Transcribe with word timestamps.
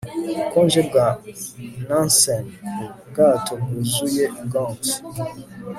ubukonje 0.33 0.79
bwa 0.87 1.07
nansen 1.87 2.45
ku 2.75 2.83
bwato 3.09 3.53
bwuzuye 3.61 4.25
gongs 4.51 4.91